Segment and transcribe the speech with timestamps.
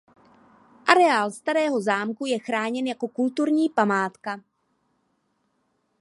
[0.85, 4.39] Areál starého zámku je chráněn jako kulturní památka.